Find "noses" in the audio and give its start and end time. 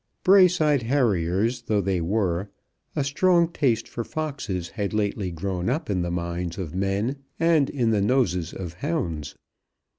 8.01-8.51